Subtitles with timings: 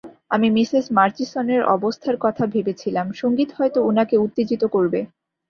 [0.31, 4.99] আমি মিসেস মার্চিসনের অবস্থার কথা ভেবেছিলাম, সংগীত হয়তো উনাকে উত্তেজিত করবে।